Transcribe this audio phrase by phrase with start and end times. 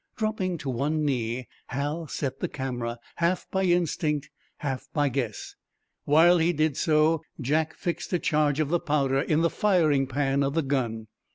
[0.15, 5.53] Dropping to one knee, Hal set the camera, half by instinct, half by guess.
[6.05, 10.41] While he did so, Jack fixed a charge of the powder in the firing pan
[10.41, 11.05] of the "gun."